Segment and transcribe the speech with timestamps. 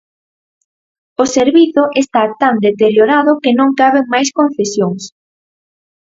[1.23, 5.03] O servizo está tan deteriorado que non caben máis concesións.